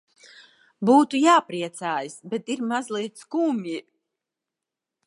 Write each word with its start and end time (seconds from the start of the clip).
Būtu 0.89 1.21
jāpriecājas, 1.25 2.17
bet 2.33 2.51
ir 2.55 2.65
mazliet 2.73 3.25
skumji. 3.27 3.79